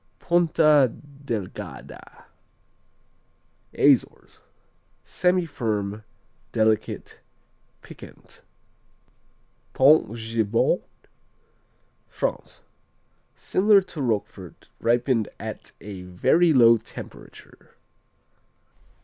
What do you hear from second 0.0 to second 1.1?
Ponta